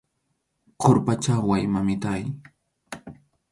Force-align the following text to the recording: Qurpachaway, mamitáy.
Qurpachaway, 0.81 1.63
mamitáy. 1.73 2.23